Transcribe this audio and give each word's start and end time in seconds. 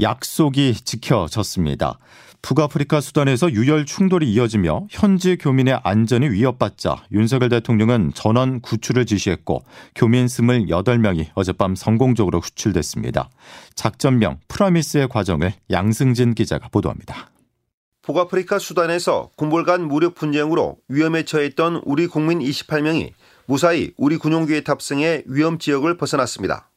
약속이 0.00 0.74
지켜졌습니다. 0.84 1.98
북아프리카 2.42 3.00
수단에서 3.00 3.52
유혈 3.52 3.84
충돌이 3.84 4.32
이어지며 4.32 4.86
현지 4.88 5.36
교민의 5.36 5.80
안전이 5.84 6.30
위협받자 6.30 7.04
윤석열 7.12 7.50
대통령은 7.50 8.12
전원 8.14 8.60
구출을 8.60 9.04
지시했고 9.04 9.62
교민 9.94 10.26
28명이 10.26 11.28
어젯밤 11.34 11.74
성공적으로 11.74 12.40
구출됐습니다. 12.40 13.28
작전명 13.74 14.38
프라미스의 14.48 15.08
과정을 15.08 15.52
양승진 15.70 16.34
기자가 16.34 16.68
보도합니다. 16.68 17.30
북아프리카 18.02 18.58
수단에서 18.58 19.30
군벌 19.36 19.64
간 19.64 19.86
무력 19.86 20.14
분쟁으로 20.14 20.78
위험에 20.88 21.24
처했던 21.24 21.82
우리 21.84 22.06
국민 22.06 22.38
28명이 22.38 23.12
무사히 23.44 23.92
우리 23.98 24.16
군용기에 24.16 24.62
탑승해 24.62 25.24
위험 25.26 25.58
지역을 25.58 25.98
벗어났습니다. 25.98 26.69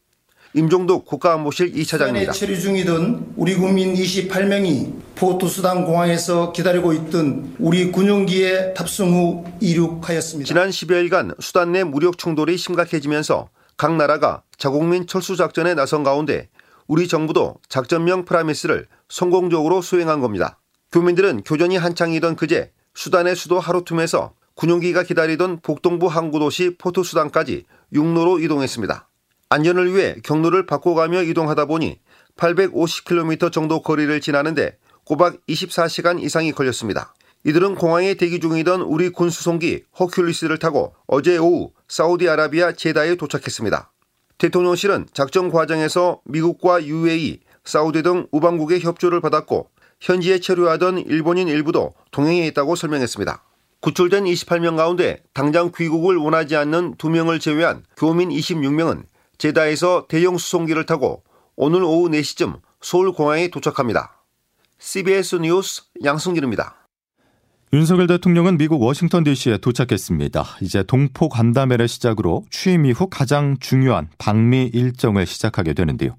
임종덕 0.55 1.05
국가안보실 1.05 1.73
2차장입니다. 1.73 2.33
처리 2.33 2.59
중이던 2.59 3.33
우리 3.35 3.55
국민 3.55 3.95
28명이 3.95 4.93
포트수단 5.15 5.85
공항에서 5.85 6.51
기다리고 6.51 6.93
있던 6.93 7.55
우리 7.59 7.91
군용기에 7.91 8.73
탑승 8.75 9.11
후 9.13 9.45
이륙하였습니다. 9.59 10.47
지난 10.47 10.69
10여일간 10.69 11.41
수단 11.41 11.71
내 11.71 11.83
무력 11.83 12.17
충돌이 12.17 12.57
심각해지면서 12.57 13.49
각 13.77 13.95
나라가 13.95 14.43
자국민 14.57 15.07
철수 15.07 15.35
작전에 15.35 15.73
나선 15.73 16.03
가운데 16.03 16.49
우리 16.87 17.07
정부도 17.07 17.55
작전명 17.67 18.25
프라미스를 18.25 18.87
성공적으로 19.09 19.81
수행한 19.81 20.19
겁니다. 20.19 20.59
교민들은 20.91 21.43
교전이 21.43 21.77
한창이던 21.77 22.35
그제 22.35 22.71
수단의 22.93 23.35
수도 23.35 23.59
하루툼에서 23.59 24.33
군용기가 24.55 25.01
기다리던 25.01 25.61
북동부 25.61 26.07
항구도시 26.07 26.75
포트수단까지 26.77 27.65
육로로 27.93 28.39
이동했습니다. 28.39 29.07
안전을 29.53 29.93
위해 29.93 30.15
경로를 30.23 30.65
바꿔가며 30.65 31.21
이동하다 31.21 31.65
보니 31.65 31.99
850km 32.37 33.51
정도 33.51 33.83
거리를 33.83 34.19
지나는데 34.19 34.79
꼬박 35.05 35.45
24시간 35.47 36.19
이상이 36.19 36.51
걸렸습니다. 36.53 37.13
이들은 37.43 37.75
공항에 37.75 38.15
대기 38.15 38.39
중이던 38.39 38.81
우리 38.81 39.09
군 39.09 39.29
수송기 39.29 39.83
허큘리스를 39.95 40.59
타고 40.59 40.95
어제 41.05 41.37
오후 41.37 41.71
사우디아라비아 41.87 42.71
제다에 42.71 43.13
도착했습니다. 43.13 43.91
대통령실은 44.39 45.05
작전 45.13 45.51
과정에서 45.51 46.21
미국과 46.25 46.83
UAE, 46.83 47.41
사우디 47.63 48.01
등 48.01 48.25
우방국의 48.31 48.79
협조를 48.79 49.21
받았고 49.21 49.69
현지에 50.01 50.39
체류하던 50.39 50.97
일본인 50.97 51.47
일부도 51.47 51.93
동행해 52.09 52.47
있다고 52.47 52.75
설명했습니다. 52.75 53.43
구출된 53.81 54.23
28명 54.23 54.77
가운데 54.77 55.21
당장 55.33 55.71
귀국을 55.75 56.17
원하지 56.17 56.55
않는 56.55 56.95
2명을 56.95 57.39
제외한 57.39 57.83
교민 57.95 58.29
26명은 58.29 59.03
제다에서 59.37 60.07
대형 60.07 60.37
수송기를 60.37 60.85
타고 60.85 61.23
오늘 61.55 61.83
오후 61.83 62.09
4시쯤 62.09 62.61
서울공항에 62.81 63.49
도착합니다. 63.49 64.23
CBS 64.79 65.37
뉴스 65.37 65.83
양승길입니다. 66.03 66.83
윤석열 67.73 68.05
대통령은 68.05 68.59
미국 68.59 68.83
워싱턴 68.83 69.23
DC에 69.23 69.57
도착했습니다. 69.57 70.45
이제 70.61 70.83
동포 70.83 71.27
간담회를 71.27 71.87
시작으로 71.87 72.45
취임 72.51 72.85
이후 72.85 73.07
가장 73.09 73.57
중요한 73.59 74.09
방미 74.19 74.69
일정을 74.71 75.25
시작하게 75.25 75.73
되는데요. 75.73 76.15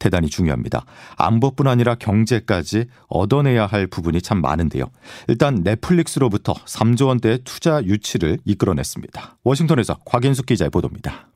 대단히 0.00 0.28
중요합니다. 0.28 0.84
안보뿐 1.16 1.68
아니라 1.68 1.94
경제까지 1.94 2.86
얻어내야 3.06 3.66
할 3.66 3.86
부분이 3.86 4.20
참 4.20 4.40
많은데요. 4.40 4.86
일단 5.28 5.62
넷플릭스로부터 5.62 6.54
3조 6.54 7.06
원대의 7.06 7.40
투자 7.44 7.84
유치를 7.84 8.38
이끌어냈습니다. 8.44 9.38
워싱턴에서 9.44 9.98
곽인숙 10.06 10.46
기자의 10.46 10.70
보도입니다. 10.70 11.28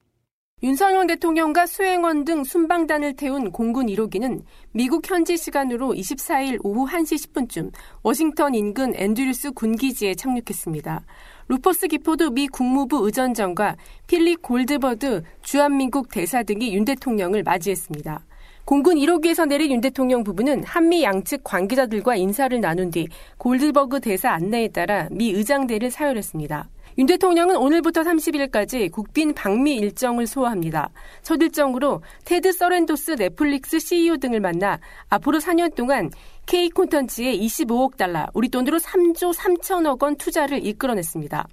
윤석열 0.62 1.06
대통령과 1.06 1.64
수행원 1.64 2.26
등 2.26 2.44
순방단을 2.44 3.16
태운 3.16 3.50
공군 3.50 3.86
1호기는 3.86 4.42
미국 4.72 5.10
현지 5.10 5.38
시간으로 5.38 5.94
24일 5.94 6.58
오후 6.62 6.86
1시 6.86 7.32
10분쯤 7.32 7.72
워싱턴 8.02 8.54
인근 8.54 8.92
앤드류스 8.94 9.52
군기지에 9.52 10.14
착륙했습니다. 10.16 11.02
루퍼스 11.48 11.88
기포드 11.88 12.24
미 12.24 12.46
국무부 12.46 13.06
의전장과 13.06 13.76
필립 14.06 14.42
골드버그 14.42 15.22
주한민국 15.42 16.10
대사 16.10 16.42
등이 16.42 16.74
윤 16.74 16.84
대통령을 16.84 17.42
맞이했습니다. 17.42 18.26
공군 18.66 18.96
1호기에서 18.96 19.48
내린 19.48 19.72
윤 19.72 19.80
대통령 19.80 20.22
부부는 20.22 20.64
한미 20.64 21.02
양측 21.02 21.42
관계자들과 21.42 22.16
인사를 22.16 22.60
나눈 22.60 22.90
뒤 22.90 23.08
골드버그 23.38 24.00
대사 24.00 24.32
안내에 24.32 24.68
따라 24.68 25.08
미 25.10 25.30
의장대를 25.30 25.90
사열했습니다. 25.90 26.68
윤 27.00 27.06
대통령은 27.06 27.56
오늘부터 27.56 28.02
30일까지 28.02 28.92
국빈 28.92 29.32
방미 29.32 29.74
일정을 29.76 30.26
소화합니다. 30.26 30.90
첫 31.22 31.40
일정으로 31.40 32.02
테드 32.26 32.52
서렌도스 32.52 33.12
넷플릭스 33.12 33.80
CEO 33.80 34.18
등을 34.18 34.40
만나 34.40 34.78
앞으로 35.08 35.38
4년 35.38 35.74
동안 35.74 36.10
K 36.44 36.68
콘텐츠에 36.68 37.32
25억 37.38 37.96
달러, 37.96 38.26
우리 38.34 38.50
돈으로 38.50 38.76
3조 38.76 39.34
3천억 39.34 40.02
원 40.02 40.16
투자를 40.16 40.66
이끌어냈습니다. 40.66 41.48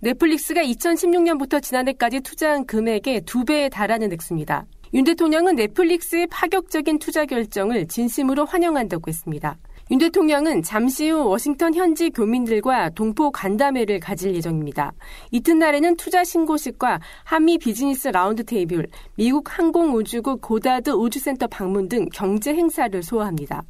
넷플릭스가 0.00 0.62
2016년부터 0.62 1.62
지난해까지 1.62 2.20
투자한 2.20 2.64
금액의 2.64 3.26
두 3.26 3.44
배에 3.44 3.68
달하는 3.68 4.10
액수입니다. 4.14 4.64
윤 4.94 5.04
대통령은 5.04 5.56
넷플릭스의 5.56 6.28
파격적인 6.28 6.98
투자 6.98 7.26
결정을 7.26 7.88
진심으로 7.88 8.46
환영한다고 8.46 9.08
했습니다. 9.08 9.58
윤 9.90 9.98
대통령은 9.98 10.62
잠시 10.62 11.08
후 11.08 11.26
워싱턴 11.28 11.72
현지 11.72 12.10
교민들과 12.10 12.90
동포 12.90 13.30
간담회를 13.30 14.00
가질 14.00 14.34
예정입니다. 14.34 14.92
이튿날에는 15.30 15.96
투자 15.96 16.24
신고식과 16.24 17.00
한미 17.24 17.56
비즈니스 17.56 18.08
라운드 18.08 18.44
테이블, 18.44 18.86
미국 19.16 19.58
항공우주국 19.58 20.42
고다드 20.42 20.90
우주센터 20.90 21.46
방문 21.46 21.88
등 21.88 22.06
경제 22.12 22.52
행사를 22.52 23.02
소화합니다. 23.02 23.62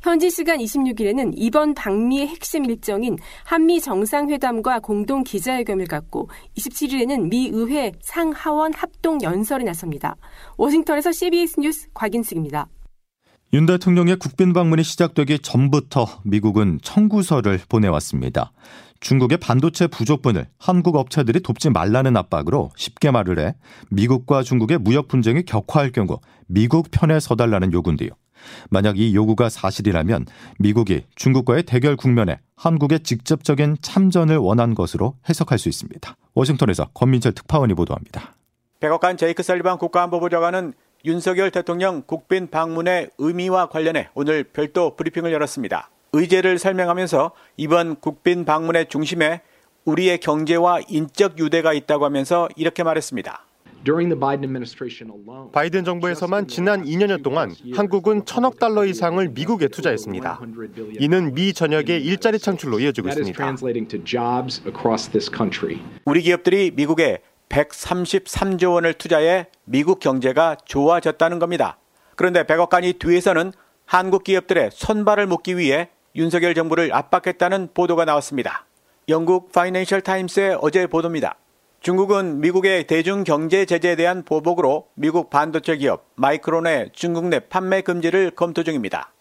현지 0.00 0.30
시간 0.30 0.58
26일에는 0.58 1.32
이번 1.34 1.74
방미의 1.74 2.28
핵심 2.28 2.64
일정인 2.66 3.16
한미 3.42 3.80
정상회담과 3.80 4.78
공동 4.78 5.24
기자회견을 5.24 5.88
갖고 5.88 6.28
27일에는 6.56 7.28
미 7.28 7.50
의회 7.52 7.90
상하원 8.00 8.72
합동 8.74 9.20
연설에 9.20 9.64
나섭니다. 9.64 10.14
워싱턴에서 10.56 11.10
CBS 11.10 11.58
뉴스 11.58 11.88
곽인숙입니다. 11.94 12.68
윤 13.54 13.66
대통령의 13.66 14.16
국빈 14.16 14.52
방문이 14.52 14.82
시작되기 14.82 15.38
전부터 15.38 16.08
미국은 16.24 16.80
청구서를 16.82 17.60
보내왔습니다. 17.68 18.50
중국의 18.98 19.38
반도체 19.38 19.86
부족분을 19.86 20.48
한국 20.58 20.96
업체들이 20.96 21.38
돕지 21.38 21.70
말라는 21.70 22.16
압박으로 22.16 22.72
쉽게 22.74 23.12
말을 23.12 23.38
해 23.38 23.54
미국과 23.90 24.42
중국의 24.42 24.78
무역 24.78 25.06
분쟁이 25.06 25.44
격화할 25.44 25.92
경우 25.92 26.18
미국 26.48 26.88
편에 26.90 27.20
서달라는 27.20 27.72
요구인데요. 27.72 28.10
만약 28.70 28.98
이 28.98 29.14
요구가 29.14 29.48
사실이라면 29.48 30.26
미국이 30.58 31.04
중국과의 31.14 31.62
대결 31.62 31.94
국면에 31.94 32.40
한국의 32.56 33.04
직접적인 33.04 33.76
참전을 33.80 34.36
원한 34.36 34.74
것으로 34.74 35.14
해석할 35.28 35.60
수 35.60 35.68
있습니다. 35.68 36.16
워싱턴에서 36.34 36.86
권민철 36.92 37.30
특파원이 37.30 37.74
보도합니다. 37.74 38.34
백악관 38.80 39.16
제이크 39.16 39.44
설리반 39.44 39.78
국가안보부 39.78 40.28
장관은 40.28 40.72
윤석열 41.06 41.50
대통령 41.50 42.02
국빈 42.06 42.48
방문의 42.48 43.10
의미와 43.18 43.66
관련해 43.66 44.08
오늘 44.14 44.42
별도 44.42 44.96
브리핑을 44.96 45.32
열었습니다. 45.32 45.90
의제를 46.14 46.58
설명하면서 46.58 47.32
이번 47.58 47.96
국빈 47.96 48.46
방문의 48.46 48.88
중심에 48.88 49.42
우리의 49.84 50.16
경제와 50.18 50.80
인적 50.88 51.38
유대가 51.38 51.74
있다고 51.74 52.06
하면서 52.06 52.48
이렇게 52.56 52.82
말했습니다. 52.82 53.44
바이든 55.52 55.84
정부에서만 55.84 56.48
지난 56.48 56.86
2년여 56.86 57.22
동안 57.22 57.54
한국은 57.74 58.24
천억 58.24 58.58
달러 58.58 58.86
이상을 58.86 59.28
미국에 59.28 59.68
투자했습니다. 59.68 60.40
이는 61.00 61.34
미 61.34 61.52
전역의 61.52 62.02
일자리 62.02 62.38
창출로 62.38 62.80
이어지고 62.80 63.08
있습니다. 63.08 63.56
우리 66.06 66.22
기업들이 66.22 66.70
미국에 66.74 67.18
133조 67.48 68.74
원을 68.74 68.94
투자해 68.94 69.46
미국 69.64 70.00
경제가 70.00 70.56
좋아졌다는 70.64 71.38
겁니다. 71.38 71.78
그런데 72.16 72.44
백악관이 72.44 72.94
뒤에서는 72.94 73.52
한국 73.86 74.24
기업들의 74.24 74.70
손발을 74.72 75.26
묶기 75.26 75.56
위해 75.56 75.88
윤석열 76.16 76.54
정부를 76.54 76.92
압박했다는 76.92 77.70
보도가 77.74 78.04
나왔습니다. 78.04 78.66
영국 79.08 79.52
파이낸셜 79.52 80.00
타임스의 80.00 80.58
어제 80.60 80.86
보도입니다. 80.86 81.36
중국은 81.80 82.40
미국의 82.40 82.86
대중 82.86 83.24
경제 83.24 83.66
제재에 83.66 83.94
대한 83.96 84.22
보복으로 84.22 84.88
미국 84.94 85.28
반도체 85.28 85.76
기업 85.76 86.06
마이크론의 86.14 86.90
중국 86.94 87.26
내 87.26 87.40
판매 87.40 87.82
금지를 87.82 88.30
검토 88.30 88.64
중입니다. 88.64 89.12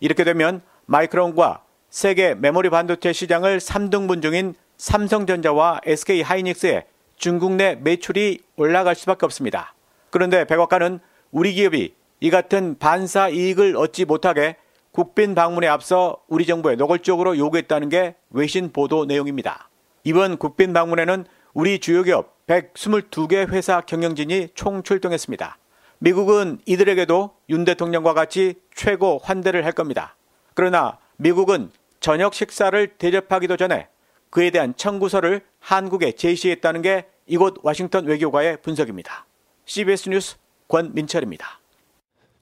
이렇게 0.00 0.24
되면 0.24 0.62
마이크론과 0.86 1.62
세계 1.90 2.34
메모리 2.34 2.70
반도체 2.70 3.12
시장을 3.12 3.58
3등분 3.58 4.20
중인 4.20 4.54
삼성전자와 4.78 5.82
SK 5.84 6.22
하이닉스의 6.22 6.86
중국 7.18 7.52
내 7.52 7.74
매출이 7.74 8.40
올라갈 8.56 8.94
수밖에 8.94 9.26
없습니다. 9.26 9.74
그런데 10.10 10.44
백악관은 10.44 11.00
우리 11.32 11.52
기업이 11.52 11.94
이 12.20 12.30
같은 12.30 12.78
반사 12.78 13.28
이익을 13.28 13.76
얻지 13.76 14.04
못하게 14.04 14.56
국빈 14.92 15.34
방문에 15.34 15.66
앞서 15.68 16.18
우리 16.28 16.46
정부에 16.46 16.76
노골적으로 16.76 17.36
요구했다는 17.36 17.88
게 17.88 18.14
외신 18.30 18.72
보도 18.72 19.04
내용입니다. 19.04 19.68
이번 20.04 20.38
국빈 20.38 20.72
방문에는 20.72 21.26
우리 21.54 21.78
주요 21.78 22.02
기업 22.02 22.46
122개 22.46 23.48
회사 23.48 23.80
경영진이 23.80 24.50
총 24.54 24.82
출동했습니다. 24.82 25.58
미국은 25.98 26.58
이들에게도 26.66 27.34
윤 27.50 27.64
대통령과 27.64 28.14
같이 28.14 28.54
최고 28.74 29.18
환대를 29.22 29.64
할 29.64 29.72
겁니다. 29.72 30.16
그러나 30.54 30.98
미국은 31.16 31.70
저녁 32.00 32.34
식사를 32.34 32.86
대접하기도 32.96 33.56
전에 33.56 33.88
그에 34.30 34.50
대한 34.50 34.74
청구서를 34.76 35.42
한국에 35.60 36.12
제시했다는 36.12 36.82
게 36.82 37.06
이곳 37.26 37.56
워싱턴 37.62 38.06
외교가의 38.06 38.58
분석입니다. 38.62 39.26
CBS 39.64 40.08
뉴스 40.08 40.36
권민철입니다. 40.68 41.60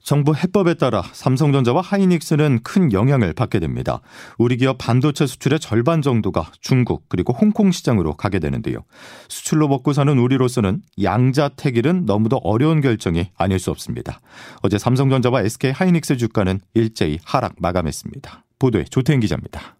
정부 0.06 0.36
해법에 0.36 0.74
따라 0.74 1.02
삼성전자와 1.02 1.80
하이닉스는 1.80 2.60
큰 2.62 2.92
영향을 2.92 3.32
받게 3.32 3.58
됩니다. 3.58 4.00
우리 4.38 4.56
기업 4.56 4.78
반도체 4.78 5.26
수출의 5.26 5.58
절반 5.58 6.00
정도가 6.00 6.52
중국 6.60 7.08
그리고 7.08 7.32
홍콩 7.32 7.72
시장으로 7.72 8.14
가게 8.14 8.38
되는데요. 8.38 8.84
수출로 9.28 9.66
먹고 9.66 9.92
사는 9.92 10.16
우리로서는 10.16 10.82
양자택일은 11.02 12.04
너무도 12.06 12.36
어려운 12.44 12.80
결정이 12.80 13.30
아닐 13.36 13.58
수 13.58 13.72
없습니다. 13.72 14.20
어제 14.62 14.78
삼성전자와 14.78 15.42
SK 15.42 15.72
하이닉스 15.72 16.18
주가는 16.18 16.60
일제히 16.74 17.18
하락 17.24 17.56
마감했습니다. 17.58 18.44
보도에 18.60 18.84
조태인 18.84 19.18
기자입니다. 19.18 19.74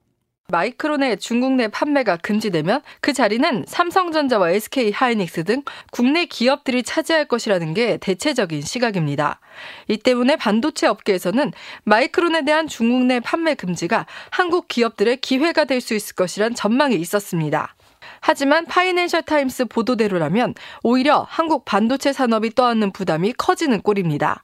마이크론의 0.49 1.19
중국 1.19 1.55
내 1.55 1.67
판매가 1.67 2.19
금지되면 2.19 2.81
그 3.01 3.13
자리는 3.13 3.65
삼성전자와 3.67 4.51
SK 4.51 4.93
하이닉스 4.93 5.45
등 5.45 5.63
국내 5.91 6.25
기업들이 6.27 6.83
차지할 6.85 7.25
것이라는 7.27 7.75
게 7.75 7.97
대체적인 7.97 8.63
시각입니다. 8.63 9.41
이 9.89 9.97
때문에 9.97 10.37
반도체 10.37 10.87
업계에서는 10.87 11.53
마이크론에 11.85 12.45
대한 12.45 12.69
중국 12.69 13.07
내 13.07 13.19
판매 13.19 13.55
금지가 13.55 14.07
한국 14.31 14.69
기업들의 14.69 15.17
기회가 15.19 15.65
될 15.65 15.77
수 15.87 15.95
있을 15.95 16.17
것이란 16.17 16.55
전망이 16.55 16.97
있었습니다. 16.97 17.75
하지만 18.21 18.65
파이낸셜 18.65 19.23
타임스 19.23 19.67
보도대로라면 19.67 20.55
오히려 20.83 21.27
한국 21.29 21.65
반도체 21.65 22.13
산업이 22.13 22.55
떠안는 22.55 22.93
부담이 22.93 23.35
커지는 23.35 23.83
꼴입니다. 23.83 24.43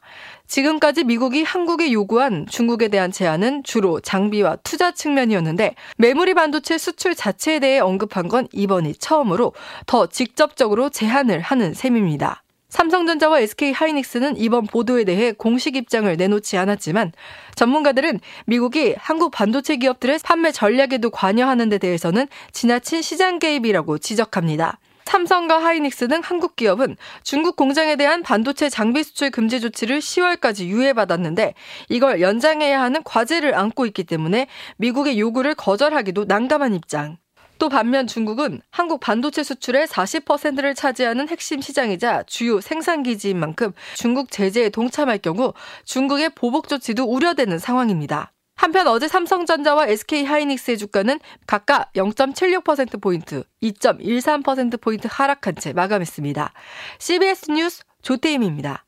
지금까지 0.52 1.04
미국이 1.04 1.44
한국에 1.44 1.92
요구한 1.92 2.44
중국에 2.46 2.88
대한 2.88 3.10
제한은 3.10 3.62
주로 3.64 4.00
장비와 4.00 4.56
투자 4.56 4.92
측면이었는데 4.92 5.74
메모리 5.96 6.34
반도체 6.34 6.76
수출 6.76 7.14
자체에 7.14 7.58
대해 7.58 7.78
언급한 7.78 8.28
건 8.28 8.46
이번이 8.52 8.96
처음으로 8.96 9.54
더 9.86 10.08
직접적으로 10.08 10.90
제한을 10.90 11.40
하는 11.40 11.72
셈입니다. 11.72 12.42
삼성전자와 12.68 13.40
SK 13.40 13.72
하이닉스는 13.72 14.36
이번 14.36 14.66
보도에 14.66 15.04
대해 15.04 15.32
공식 15.32 15.74
입장을 15.74 16.14
내놓지 16.14 16.58
않았지만 16.58 17.12
전문가들은 17.54 18.20
미국이 18.44 18.94
한국 18.98 19.30
반도체 19.30 19.76
기업들의 19.76 20.18
판매 20.22 20.52
전략에도 20.52 21.08
관여하는 21.08 21.70
데 21.70 21.78
대해서는 21.78 22.26
지나친 22.52 23.00
시장 23.00 23.38
개입이라고 23.38 23.96
지적합니다. 23.96 24.78
삼성과 25.04 25.62
하이닉스 25.62 26.08
등 26.08 26.20
한국 26.22 26.56
기업은 26.56 26.96
중국 27.22 27.56
공장에 27.56 27.96
대한 27.96 28.22
반도체 28.22 28.68
장비 28.68 29.02
수출 29.02 29.30
금지 29.30 29.60
조치를 29.60 29.98
10월까지 29.98 30.66
유예받았는데 30.66 31.54
이걸 31.88 32.20
연장해야 32.20 32.80
하는 32.80 33.02
과제를 33.02 33.54
안고 33.54 33.86
있기 33.86 34.04
때문에 34.04 34.46
미국의 34.78 35.20
요구를 35.20 35.54
거절하기도 35.54 36.24
난감한 36.24 36.74
입장. 36.74 37.18
또 37.58 37.68
반면 37.68 38.08
중국은 38.08 38.60
한국 38.70 38.98
반도체 38.98 39.44
수출의 39.44 39.86
40%를 39.86 40.74
차지하는 40.74 41.28
핵심 41.28 41.60
시장이자 41.60 42.24
주요 42.26 42.60
생산기지인 42.60 43.38
만큼 43.38 43.72
중국 43.94 44.32
제재에 44.32 44.68
동참할 44.68 45.18
경우 45.18 45.52
중국의 45.84 46.30
보복 46.30 46.66
조치도 46.66 47.04
우려되는 47.04 47.60
상황입니다. 47.60 48.32
한편 48.62 48.86
어제 48.86 49.08
삼성전자와 49.08 49.88
SK 49.88 50.24
하이닉스의 50.24 50.78
주가는 50.78 51.18
각각 51.48 51.92
0.76%포인트, 51.94 53.42
2.13%포인트 53.60 55.08
하락한 55.10 55.56
채 55.56 55.72
마감했습니다. 55.72 56.52
CBS 57.00 57.50
뉴스 57.50 57.82
조태임입니다. 58.02 58.84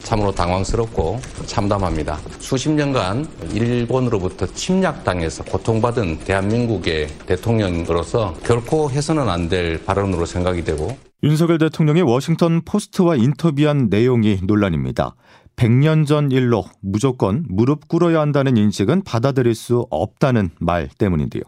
참으로 0.00 0.32
당황스럽고 0.32 1.20
참담합니다. 1.46 2.18
수십 2.40 2.68
년간 2.70 3.28
일본으로부터 3.52 4.44
침략당해서 4.46 5.44
고통받은 5.44 6.18
대한민국의 6.24 7.06
대통령으로서 7.26 8.34
결코 8.44 8.90
해서는 8.90 9.28
안 9.28 9.48
될 9.48 9.84
발언으로 9.84 10.26
생각이 10.26 10.64
되고 10.64 10.98
윤석열 11.22 11.58
대통령이 11.58 12.02
워싱턴 12.02 12.62
포스트와 12.64 13.14
인터뷰한 13.14 13.86
내용이 13.88 14.40
논란입니다. 14.42 15.14
100년 15.56 16.06
전 16.06 16.30
일로 16.30 16.64
무조건 16.80 17.44
무릎 17.48 17.88
꿇어야 17.88 18.20
한다는 18.20 18.56
인식은 18.56 19.04
받아들일 19.04 19.54
수 19.54 19.86
없다는 19.90 20.50
말 20.60 20.88
때문인데요. 20.88 21.42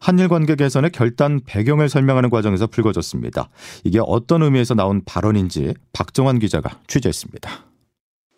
한일 0.00 0.28
관계 0.28 0.54
개선의 0.54 0.90
결단 0.92 1.40
배경을 1.44 1.88
설명하는 1.88 2.30
과정에서 2.30 2.66
불거졌습니다. 2.68 3.50
이게 3.84 4.00
어떤 4.02 4.42
의미에서 4.42 4.74
나온 4.74 5.02
발언인지 5.04 5.74
박정환 5.92 6.38
기자가 6.38 6.78
취재했습니다. 6.86 7.50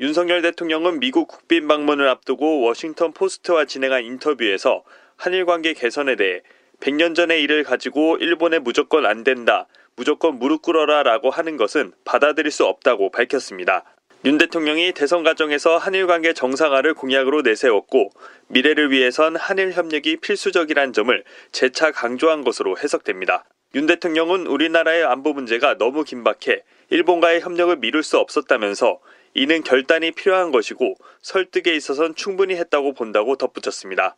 윤석열 0.00 0.43
대통령은 0.43 0.99
미국 0.99 1.29
국빈 1.29 1.69
방문을 1.69 2.08
앞두고 2.08 2.62
워싱턴 2.62 3.12
포스트와 3.12 3.67
진행한 3.67 4.03
인터뷰에서 4.05 4.82
한일 5.17 5.47
관계 5.47 5.75
개선에 5.75 6.17
대해 6.17 6.41
100년 6.81 7.15
전의 7.15 7.41
일을 7.43 7.62
가지고 7.62 8.17
일본에 8.17 8.58
무조건 8.58 9.06
안 9.06 9.23
된다, 9.23 9.69
무조건 9.94 10.41
무릎 10.41 10.62
꿇어라 10.62 11.05
라고 11.05 11.31
하는 11.31 11.56
것은 11.56 11.93
받아들일 12.05 12.50
수 12.50 12.65
없다고 12.65 13.12
밝혔습니다. 13.12 13.85
윤 14.25 14.39
대통령이 14.39 14.93
대선 14.93 15.25
과정에서 15.25 15.79
한일 15.79 16.07
관계 16.07 16.33
정상화를 16.33 16.95
공약으로 16.95 17.43
내세웠고 17.43 18.13
미래를 18.47 18.93
위해선 18.93 19.35
한일 19.35 19.73
협력이 19.73 20.19
필수적이란 20.19 20.93
점을 20.93 21.25
재차 21.51 21.91
강조한 21.91 22.45
것으로 22.45 22.79
해석됩니다. 22.79 23.45
윤 23.75 23.87
대통령은 23.87 24.47
우리나라의 24.47 25.03
안보 25.03 25.33
문제가 25.33 25.77
너무 25.77 26.05
긴박해 26.05 26.63
일본과의 26.91 27.41
협력을 27.41 27.75
미룰 27.79 28.05
수 28.05 28.17
없었다면서 28.19 29.01
이는 29.35 29.65
결단이 29.65 30.13
필요한 30.13 30.53
것이고 30.53 30.95
설득에 31.23 31.75
있어선 31.75 32.15
충분히 32.15 32.55
했다고 32.55 32.93
본다고 32.93 33.35
덧붙였습니다. 33.35 34.15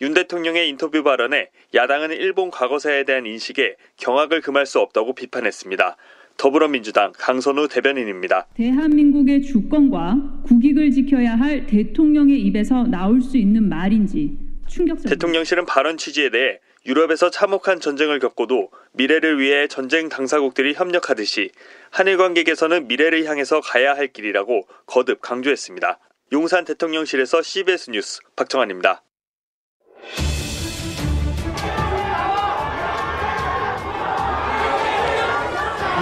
윤 0.00 0.14
대통령의 0.14 0.70
인터뷰 0.70 1.02
발언에 1.02 1.50
야당은 1.74 2.12
일본 2.12 2.50
과거사에 2.50 3.04
대한 3.04 3.26
인식에 3.26 3.76
경악을 3.98 4.40
금할 4.40 4.64
수 4.64 4.80
없다고 4.80 5.14
비판했습니다. 5.14 5.98
더불어민주당 6.42 7.12
강선우 7.16 7.68
대변인입니다. 7.68 8.48
대한민국의 8.54 9.42
주권과 9.42 10.40
국익을 10.44 10.90
지켜야 10.90 11.36
할 11.36 11.68
대통령의 11.68 12.40
입에서 12.40 12.82
나올 12.82 13.20
수 13.20 13.36
있는 13.36 13.68
말인지 13.68 14.36
충격적. 14.66 15.08
대통령실은 15.08 15.66
발언 15.66 15.96
취지에 15.96 16.30
대해 16.30 16.58
유럽에서 16.84 17.30
참혹한 17.30 17.78
전쟁을 17.78 18.18
겪고도 18.18 18.70
미래를 18.94 19.38
위해 19.38 19.68
전쟁 19.68 20.08
당사국들이 20.08 20.74
협력하듯이 20.74 21.52
한일 21.92 22.16
관계 22.16 22.42
개선은 22.42 22.88
미래를 22.88 23.24
향해서 23.24 23.60
가야 23.60 23.94
할 23.94 24.08
길이라고 24.08 24.66
거듭 24.86 25.20
강조했습니다. 25.22 26.00
용산 26.32 26.64
대통령실에서 26.64 27.40
CBS 27.42 27.90
뉴스 27.90 28.20
박정환입니다. 28.34 29.04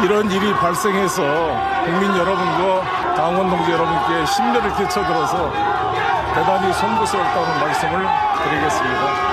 이런 0.03 0.31
일이 0.31 0.53
발생해서 0.55 1.23
국민 1.85 2.17
여러분과 2.17 3.15
당원 3.15 3.51
동지 3.51 3.71
여러분께 3.71 4.25
심려를 4.27 4.75
끼쳐들어서 4.77 5.53
대단히 6.35 6.73
송구스럽다는 6.73 7.61
말씀을 7.61 8.07
드리겠습니다. 8.45 9.31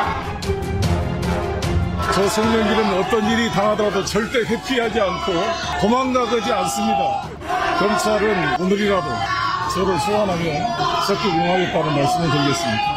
저 2.13 2.27
생명길은 2.27 3.00
어떤 3.00 3.24
일이 3.29 3.50
당하더라도 3.51 4.03
절대 4.03 4.39
회피하지 4.39 5.00
않고 5.00 5.33
도망가지 5.79 6.51
않습니다. 6.51 7.21
검찰은 7.79 8.59
오늘이라도 8.59 9.07
저를 9.74 10.00
소환하면 10.00 10.67
적극 11.05 11.25
응하겠다는 11.33 11.95
말씀을 11.95 12.29
드리겠습니다. 12.29 12.97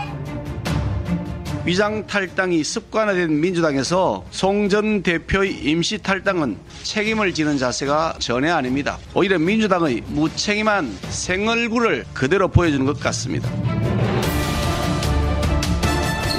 위장 1.71 2.05
탈당이 2.05 2.65
습관화된 2.65 3.41
민주당에서 3.41 4.25
송 4.33 4.69
전 4.69 5.05
대표의 5.05 5.53
임시 5.63 5.99
탈당은 5.99 6.57
책임을 6.83 7.33
지는 7.33 7.59
자세가 7.59 8.17
전혀 8.19 8.57
아닙니다. 8.57 8.99
오히려 9.15 9.39
민주당의 9.39 10.03
무책임한 10.09 10.93
생얼굴을 11.11 12.07
그대로 12.13 12.49
보여주는 12.49 12.85
것 12.85 12.99
같습니다. 12.99 13.49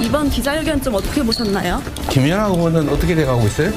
이번 0.02 0.28
기자회견 0.28 0.82
좀 0.82 0.96
어떻게 0.96 1.22
보셨나요? 1.22 1.82
김연아 2.10 2.48
의원은 2.48 2.90
어떻게 2.90 3.14
돼가고 3.14 3.46
있어요? 3.46 3.72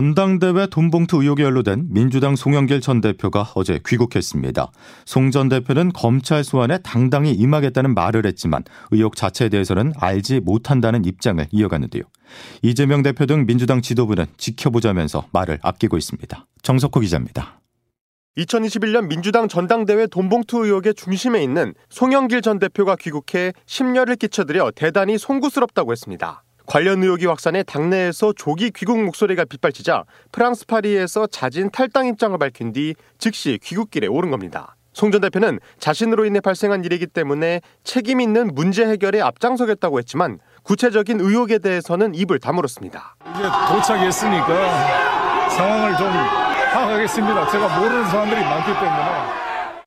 전당대회 0.00 0.66
돈봉투 0.68 1.20
의혹에 1.20 1.42
연루된 1.42 1.88
민주당 1.90 2.34
송영길 2.34 2.80
전 2.80 3.02
대표가 3.02 3.52
어제 3.54 3.78
귀국했습니다. 3.86 4.72
송 5.04 5.30
전 5.30 5.50
대표는 5.50 5.92
검찰 5.92 6.42
소환에 6.42 6.78
당당히 6.78 7.32
임하겠다는 7.32 7.92
말을 7.92 8.24
했지만 8.24 8.64
의혹 8.92 9.14
자체에 9.14 9.50
대해서는 9.50 9.92
알지 9.98 10.40
못한다는 10.40 11.04
입장을 11.04 11.46
이어갔는데요. 11.50 12.04
이재명 12.62 13.02
대표 13.02 13.26
등 13.26 13.44
민주당 13.44 13.82
지도부는 13.82 14.24
지켜보자면서 14.38 15.26
말을 15.34 15.58
아끼고 15.60 15.98
있습니다. 15.98 16.46
정석호 16.62 17.00
기자입니다. 17.00 17.60
2021년 18.38 19.06
민주당 19.06 19.48
전당대회 19.48 20.06
돈봉투 20.06 20.64
의혹의 20.64 20.94
중심에 20.94 21.42
있는 21.42 21.74
송영길 21.90 22.40
전 22.40 22.58
대표가 22.58 22.96
귀국해 22.96 23.52
심려를 23.66 24.16
끼쳐드려 24.16 24.70
대단히 24.74 25.18
송구스럽다고 25.18 25.92
했습니다. 25.92 26.42
관련 26.70 27.02
의혹이 27.02 27.26
확산해 27.26 27.64
당내에서 27.64 28.32
조기 28.32 28.70
귀국 28.70 29.02
목소리가 29.02 29.44
빗발치자 29.44 30.04
프랑스 30.30 30.64
파리에서 30.66 31.26
자진 31.26 31.68
탈당 31.68 32.06
입장을 32.06 32.38
밝힌 32.38 32.72
뒤 32.72 32.94
즉시 33.18 33.58
귀국길에 33.60 34.06
오른 34.06 34.30
겁니다. 34.30 34.76
송 34.92 35.10
전 35.10 35.20
대표는 35.20 35.58
자신으로 35.80 36.26
인해 36.26 36.38
발생한 36.38 36.84
일이기 36.84 37.08
때문에 37.08 37.60
책임 37.82 38.20
있는 38.20 38.54
문제 38.54 38.86
해결에 38.86 39.20
앞장서겠다고 39.20 39.98
했지만 39.98 40.38
구체적인 40.62 41.18
의혹에 41.18 41.58
대해서는 41.58 42.14
입을 42.14 42.38
다물었습니다. 42.38 43.16
이제 43.34 43.42
도착했으니까 43.42 45.48
상황을 45.48 45.96
좀 45.96 46.06
파악하겠습니다. 46.06 47.50
제가 47.50 47.80
모르는 47.80 48.06
사람들이 48.06 48.40
많기 48.42 48.72
때문에. 48.74 49.40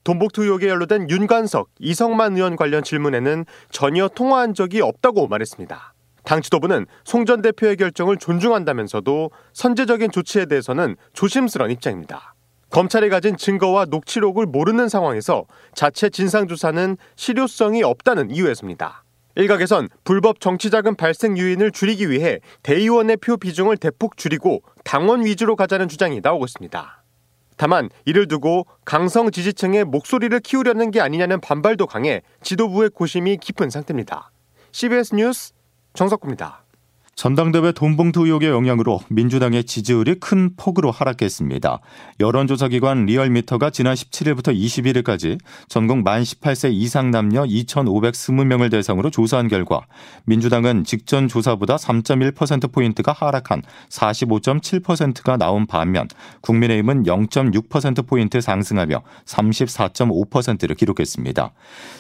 돈복투 0.04 0.44
의혹에 0.44 0.68
연루된 0.68 1.10
윤관석, 1.10 1.70
이성만 1.80 2.36
의원 2.36 2.58
관련 2.58 2.84
질문에는 2.84 3.46
전혀 3.72 4.10
통화한 4.10 4.54
적이 4.54 4.82
없다고 4.82 5.30
말했습니다. 5.30 5.93
당 6.24 6.42
지도부는 6.42 6.86
송 7.04 7.26
전 7.26 7.42
대표의 7.42 7.78
결정을 7.78 8.18
존중한다면서도 8.18 9.32
선제적인 9.54 10.12
조치에 10.12 10.46
대해서는 10.46 10.98
조심스러운 11.14 11.72
입장입니다. 11.72 12.34
검찰이 12.70 13.08
가진 13.10 13.38
증거와 13.38 13.86
녹취록을 13.86 14.46
모르는 14.46 14.90
상황에서 14.90 15.46
자체 15.74 16.10
진상조사는 16.10 16.98
실효성이 17.16 17.84
없다는 17.84 18.32
이유에서입니다. 18.32 19.04
일각에선 19.36 19.90
불법 20.04 20.40
정치자금 20.40 20.96
발생 20.96 21.38
유인을 21.38 21.72
줄이기 21.72 22.10
위해 22.10 22.40
대의원의 22.64 23.18
표 23.18 23.38
비중을 23.38 23.78
대폭 23.78 24.18
줄이고 24.18 24.64
당원 24.84 25.24
위주로 25.24 25.56
가자는 25.56 25.88
주장이 25.88 26.20
나오고 26.22 26.46
있습니다. 26.46 27.04
다만 27.58 27.90
이를 28.06 28.28
두고 28.28 28.66
강성 28.86 29.32
지지층의 29.32 29.86
목소리를 29.86 30.38
키우려는 30.40 30.92
게 30.92 31.00
아니냐는 31.00 31.40
반발도 31.40 31.88
강해 31.88 32.22
지도부의 32.42 32.90
고심이 32.90 33.38
깊은 33.38 33.70
상태입니다. 33.70 34.32
CBS 34.72 35.16
뉴스 35.16 35.54
정석구입니다. 35.94 36.63
전당대회 37.16 37.74
돈봉투 37.74 38.26
의혹의 38.26 38.50
영향으로 38.50 39.00
민주당의 39.08 39.66
지지율이 39.66 40.16
큰 40.16 40.56
폭으로 40.58 40.90
하락했습니다. 40.90 41.80
여론조사기관 42.20 43.06
리얼미터가 43.06 43.70
지난 43.70 43.94
17일부터 43.94 44.54
21일까지 44.56 45.38
전국 45.68 46.02
만 46.04 46.24
18세 46.24 46.74
이상 46.74 47.12
남녀 47.12 47.44
2,520명을 47.44 48.72
대상으로 48.72 49.12
조사한 49.12 49.48
결과 49.48 49.82
민주당은 50.26 50.86
직전 50.86 51.28
조사보다 51.28 51.76
3.1%포인트가 51.76 53.12
하락한 53.12 53.62
45.7%가 53.90 55.38
나온 55.38 55.68
반면 55.68 56.08
국민의힘은 56.42 57.04
0.6%포인트 57.04 58.42
상승하며 58.42 59.04
34.5%를 59.26 60.76
기록했습니다. 60.76 61.54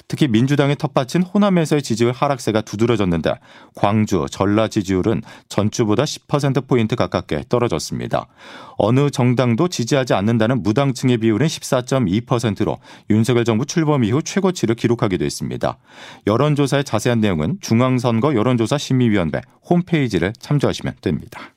특히 0.07 0.27
민주당이 0.27 0.75
텃밭인 0.75 1.21
호남에서의 1.21 1.83
지지율 1.83 2.11
하락세가 2.13 2.61
두드러졌는데 2.61 3.35
광주, 3.75 4.25
전라 4.31 4.67
지지율 4.67 5.02
지지율은 5.03 5.21
전주보다 5.49 6.03
10%포인트 6.03 6.95
가깝게 6.95 7.43
떨어졌습니다. 7.49 8.27
어느 8.77 9.09
정당도 9.11 9.67
지지하지 9.67 10.13
않는다는 10.15 10.63
무당층의 10.63 11.17
비율은 11.17 11.45
14.2%로 11.45 12.79
윤석열 13.11 13.45
정부 13.45 13.65
출범 13.65 14.03
이후 14.03 14.23
최고치를 14.23 14.75
기록하기도 14.75 15.23
했습니다. 15.23 15.77
여론조사의 16.25 16.85
자세한 16.85 17.19
내용은 17.19 17.57
중앙선거 17.61 18.33
여론조사 18.33 18.77
심의위원회 18.77 19.41
홈페이지를 19.69 20.33
참조하시면 20.39 20.95
됩니다. 21.01 21.53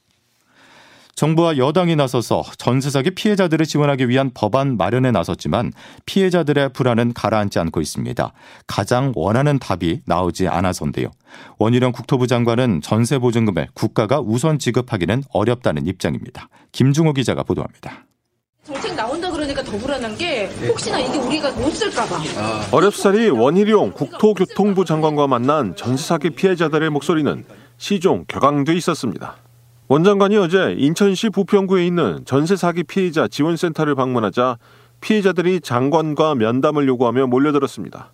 정부와 1.17 1.57
여당이 1.57 1.97
나서서 1.97 2.45
전세 2.59 2.91
사기 2.91 3.11
피해자들을 3.11 3.65
지원하기 3.65 4.11
위한 4.11 4.31
법안 4.35 4.77
마련에 4.77 5.11
나섰지만 5.13 5.73
피해자들의 6.05 6.75
불안은 6.75 7.15
가라앉지 7.15 7.59
않고 7.59 7.81
있습니다. 7.81 8.33
가장 8.67 9.13
원하는 9.17 9.59
답이 9.59 10.03
나오지 10.05 10.47
않아서인데요. 10.47 11.09
원희룡 11.59 11.93
국토부 11.93 12.27
장관은 12.27 12.83
전세 12.83 13.19
보증금을 13.19 13.69
국가가 13.73 14.21
우선 14.21 14.59
지급하기는 14.59 15.23
어렵다는 15.33 15.87
입장입니다. 15.87 16.51
김중호 16.73 17.15
기자가 17.15 17.43
보도합니다. 17.45 18.05
정책 18.65 18.95
나온다 18.95 19.31
그러니까 19.31 19.63
더 19.63 19.79
불안한 19.79 20.19
게 20.19 20.49
혹시나 20.69 20.99
이게 20.99 21.17
우리가 21.17 21.51
못 21.53 21.71
쓸까봐. 21.71 22.21
어렵사리 22.73 23.31
원희룡 23.31 23.93
국토교통부 23.93 24.85
장관과 24.85 25.29
만난 25.29 25.77
전세 25.77 26.05
사기 26.09 26.31
피해자들의 26.31 26.91
목소리는 26.91 27.47
시종 27.79 28.27
격앙돼 28.29 28.75
있었습니다. 28.75 29.37
원 29.89 30.03
장관이 30.03 30.37
어제 30.37 30.75
인천시 30.77 31.31
부평구에 31.31 31.87
있는 31.87 32.25
전세 32.25 32.57
사기 32.57 32.83
피해자 32.83 33.29
지원센터를 33.29 33.95
방문하자 33.95 34.59
피해자들이 35.01 35.61
장관과 35.61 36.35
면담을 36.35 36.89
요구하며 36.89 37.29
몰려들었습니다. 37.29 38.13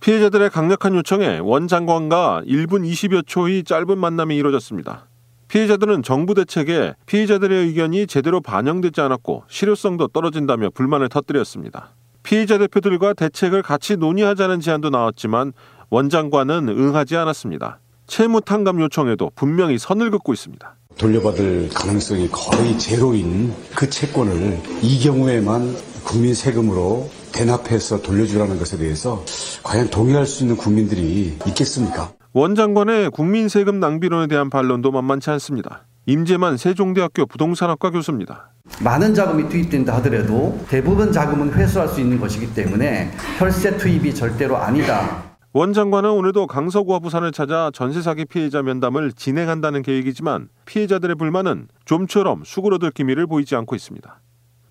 피해자들의 0.00 0.50
강력한 0.50 0.96
요청에 0.96 1.38
원 1.38 1.68
장관과 1.68 2.42
1분 2.44 2.84
20여 2.90 3.24
초의 3.24 3.62
짧은 3.62 3.98
만남이 3.98 4.36
이루어졌습니다. 4.36 5.06
피해자들은 5.46 6.02
정부 6.02 6.34
대책에 6.34 6.94
피해자들의 7.06 7.66
의견이 7.66 8.08
제대로 8.08 8.40
반영되지 8.40 9.00
않았고 9.00 9.44
실효성도 9.46 10.08
떨어진다며 10.08 10.70
불만을 10.70 11.08
터뜨렸습니다. 11.08 11.90
피해자 12.24 12.58
대표들과 12.58 13.12
대책을 13.12 13.62
같이 13.62 13.96
논의하자는 13.96 14.58
제안도 14.58 14.90
나왔지만 14.90 15.52
원 15.88 16.08
장관은 16.08 16.68
응하지 16.68 17.16
않았습니다. 17.16 17.78
채무 18.08 18.40
탕감 18.40 18.80
요청에도 18.80 19.30
분명히 19.36 19.78
선을 19.78 20.10
긋고 20.10 20.32
있습니다. 20.32 20.74
돌려받을 20.98 21.70
가능성이 21.70 22.28
거의 22.30 22.78
제로인 22.78 23.52
그 23.74 23.88
채권을 23.88 24.60
이 24.82 25.00
경우에만 25.00 25.76
국민 26.04 26.34
세금으로 26.34 27.10
대납해서 27.32 28.02
돌려주라는 28.02 28.58
것에 28.58 28.76
대해서 28.76 29.24
과연 29.62 29.90
동의할 29.90 30.26
수 30.26 30.42
있는 30.42 30.56
국민들이 30.56 31.36
있겠습니까? 31.46 32.12
원 32.32 32.54
장관의 32.54 33.10
국민 33.10 33.48
세금 33.48 33.80
낭비론에 33.80 34.26
대한 34.26 34.50
반론도 34.50 34.90
만만치 34.90 35.30
않습니다. 35.30 35.86
임재만 36.06 36.56
세종대학교 36.56 37.26
부동산학과 37.26 37.90
교수입니다. 37.90 38.50
많은 38.80 39.14
자금이 39.14 39.48
투입된다 39.48 39.96
하더라도 39.96 40.58
대부분 40.68 41.12
자금은 41.12 41.52
회수할 41.52 41.88
수 41.88 42.00
있는 42.00 42.18
것이기 42.18 42.54
때문에 42.54 43.10
혈세 43.38 43.76
투입이 43.76 44.14
절대로 44.14 44.56
아니다. 44.56 45.31
원 45.54 45.74
장관은 45.74 46.10
오늘도 46.10 46.46
강서구와 46.46 47.00
부산을 47.00 47.30
찾아 47.30 47.70
전세 47.74 48.00
사기 48.00 48.24
피해자 48.24 48.62
면담을 48.62 49.12
진행한다는 49.12 49.82
계획이지만 49.82 50.48
피해자들의 50.64 51.16
불만은 51.16 51.68
좀처럼 51.84 52.42
수그러들 52.44 52.90
기미를 52.90 53.26
보이지 53.26 53.54
않고 53.56 53.76
있습니다. 53.76 54.20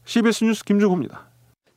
CBS 0.05 0.43
뉴스 0.43 0.63
김주호입니다. 0.63 1.27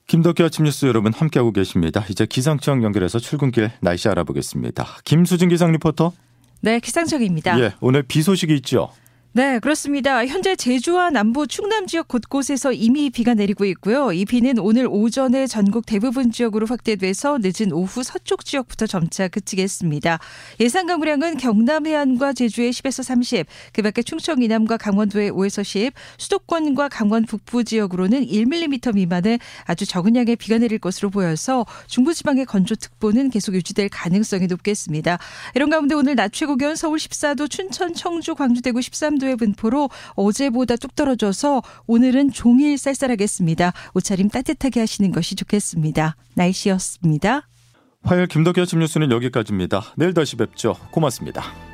김덕기 0.06 0.42
아침 0.42 0.64
뉴스 0.64 0.86
여러분 0.86 1.12
함께하고 1.12 1.52
계십니다. 1.52 2.02
이제 2.08 2.24
기상청 2.24 2.82
연결해서 2.82 3.18
출근길 3.18 3.72
날씨 3.80 4.08
알아보겠습니다. 4.08 4.86
김수진 5.04 5.50
기상 5.50 5.72
리포터. 5.72 6.12
네, 6.62 6.80
기상청입니다. 6.80 7.60
예, 7.60 7.74
오늘 7.82 8.02
비 8.02 8.22
소식이 8.22 8.54
있죠. 8.56 8.90
네, 9.36 9.58
그렇습니다. 9.58 10.24
현재 10.24 10.54
제주와 10.54 11.10
남부 11.10 11.48
충남 11.48 11.88
지역 11.88 12.06
곳곳에서 12.06 12.72
이미 12.72 13.10
비가 13.10 13.34
내리고 13.34 13.64
있고요. 13.64 14.12
이 14.12 14.24
비는 14.24 14.60
오늘 14.60 14.86
오전에 14.88 15.48
전국 15.48 15.86
대부분 15.86 16.30
지역으로 16.30 16.66
확대돼서 16.66 17.38
늦은 17.42 17.72
오후 17.72 18.04
서쪽 18.04 18.44
지역부터 18.44 18.86
점차 18.86 19.26
그치겠습니다. 19.26 20.20
예상 20.60 20.86
강우량은 20.86 21.38
경남 21.38 21.88
해안과 21.88 22.32
제주의 22.32 22.70
10에서 22.70 23.02
30, 23.02 23.46
그 23.72 23.82
밖에 23.82 24.04
충청 24.04 24.40
이남과 24.40 24.76
강원도의 24.76 25.32
5에서 25.32 25.64
10, 25.64 25.90
수도권과 26.16 26.88
강원 26.88 27.24
북부 27.24 27.64
지역으로는 27.64 28.28
1mm 28.28 28.94
미만의 28.94 29.40
아주 29.64 29.84
적은 29.84 30.14
양의 30.14 30.36
비가 30.36 30.58
내릴 30.58 30.78
것으로 30.78 31.10
보여서 31.10 31.66
중부지방의 31.88 32.46
건조특보는 32.46 33.30
계속 33.30 33.56
유지될 33.56 33.88
가능성이 33.88 34.46
높겠습니다. 34.46 35.18
이런 35.56 35.70
가운데 35.70 35.96
오늘 35.96 36.14
낮 36.14 36.32
최고 36.32 36.54
기온 36.54 36.76
서울 36.76 36.98
14도, 36.98 37.50
춘천, 37.50 37.94
청주, 37.94 38.36
광주, 38.36 38.62
대구 38.62 38.78
13도 38.78 39.23
정도의 39.24 39.36
분포로 39.36 39.90
어제보다 40.14 40.76
뚝 40.76 40.94
떨어져서 40.94 41.62
오늘은 41.86 42.32
종일 42.32 42.78
쌀쌀하겠습니다. 42.78 43.72
옷차림 43.94 44.28
따뜻하게 44.28 44.80
하시는 44.80 45.10
것이 45.10 45.34
좋겠습니다. 45.34 46.16
날씨였습니다. 46.34 47.48
화요일 48.02 48.26
김덕기 48.26 48.60
아침 48.60 48.80
뉴스는 48.80 49.10
여기까지입니다. 49.10 49.82
내일 49.96 50.12
다시 50.12 50.36
뵙죠. 50.36 50.76
고맙습니다. 50.90 51.73